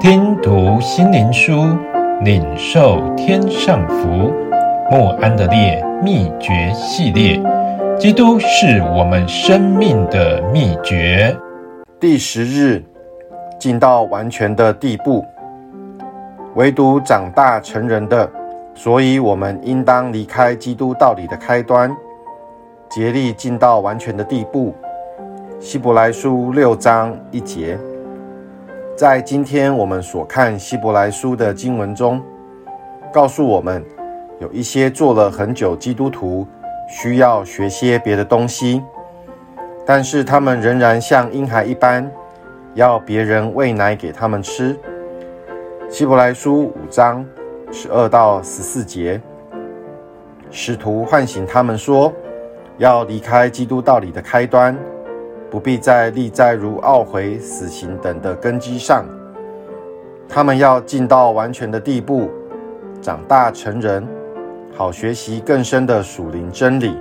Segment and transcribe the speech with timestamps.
[0.00, 1.76] 听读心灵书，
[2.22, 4.32] 领受天上福。
[4.88, 7.42] 莫安的烈秘诀系列，
[7.98, 11.36] 基督是我们生命的秘诀。
[11.98, 12.80] 第十日，
[13.58, 15.24] 进到完全的地步，
[16.54, 18.30] 唯独长大成人的，
[18.76, 21.90] 所以我们应当离开基督道理的开端，
[22.88, 24.72] 竭力进到完全的地步。
[25.58, 27.76] 希伯来书六章一节。
[28.98, 32.20] 在今天我们所看希伯来书的经文中，
[33.12, 33.80] 告诉我们
[34.40, 36.44] 有一些做了很久基督徒
[36.88, 38.82] 需要学些别的东西，
[39.86, 42.10] 但是他们仍然像婴孩一般，
[42.74, 44.76] 要别人喂奶给他们吃。
[45.88, 47.24] 希伯来书五章
[47.70, 49.20] 十二到十四节，
[50.50, 52.12] 使徒唤醒他们说，
[52.78, 54.76] 要离开基督道理的开端。
[55.50, 59.04] 不必再立在如懊悔、死刑等的根基上，
[60.28, 62.30] 他们要进到完全的地步，
[63.00, 64.06] 长大成人，
[64.76, 66.94] 好学习更深的属灵真理。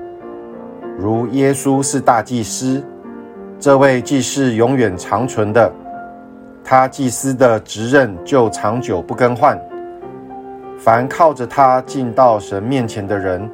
[0.97, 2.81] 如耶稣是大祭司，
[3.59, 5.69] 这位既是永远长存的，
[6.63, 9.59] 他祭司的职任就长久不更换。
[10.79, 13.49] 凡靠着他进到神面前的人，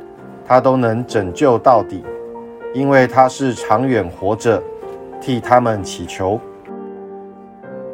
[0.45, 2.03] 他都能拯救到底，
[2.73, 4.61] 因为他是长远活着。
[5.23, 6.37] 替他们祈求。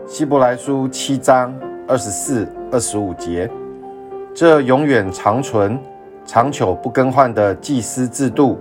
[0.08, 1.54] 希伯来书七章
[1.88, 3.48] 二十四、二十五节，
[4.34, 5.80] 这永远长存、
[6.26, 8.58] 长久不更换的祭司制度，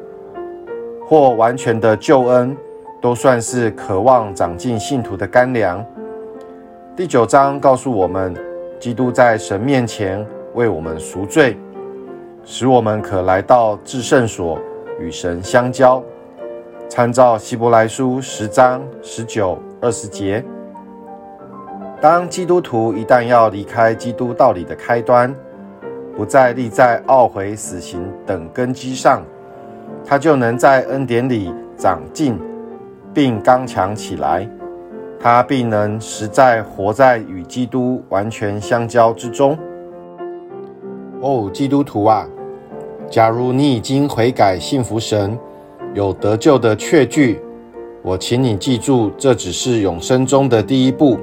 [1.08, 2.55] 或完全的救恩，
[3.00, 5.82] 都算是渴望长进信徒的干粮。
[6.94, 8.36] 第九章告诉我们，
[8.78, 10.22] 基督在神面前
[10.53, 11.56] 为我们赎罪，
[12.44, 14.58] 使我们可来到至圣所
[15.00, 16.03] 与神相交。
[16.89, 20.42] 参照希伯来书十章十九、二十节，
[22.00, 25.33] 当基督徒一旦要离开基督道理的开端，
[26.16, 29.22] 不再立在懊悔、死刑等根基上，
[30.03, 32.41] 他就能在恩典里长进，
[33.12, 34.48] 并刚强起来。
[35.21, 39.59] 他必能实在活在与基督完全相交之中。
[41.21, 42.27] 哦，基督徒啊，
[43.10, 45.38] 假如你已经悔改、信服神。
[45.98, 47.41] 有得救的确据，
[48.03, 51.19] 我请你记住，这只是永生中的第一步。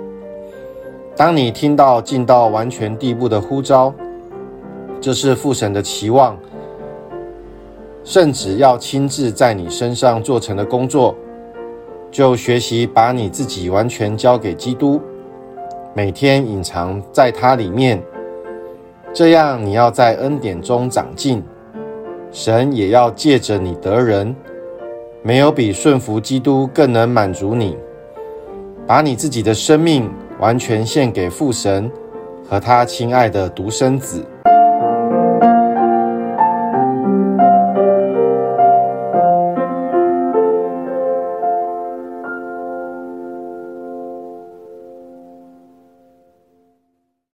[1.16, 3.94] 当你听到进到完全地步的呼召，
[5.00, 6.38] 这是父神的期望，
[8.04, 11.16] 圣子要亲自在你身上做成的工作，
[12.12, 15.00] 就学习把你自己完全交给基督，
[15.94, 18.04] 每天隐藏在他里面，
[19.14, 21.42] 这样你要在恩典中长进，
[22.30, 24.36] 神也要借着你得人。
[25.28, 27.76] 没有比顺服基督更能满足你，
[28.86, 30.08] 把你自己的生命
[30.40, 31.92] 完全献给父神
[32.48, 34.24] 和他亲爱的独生子。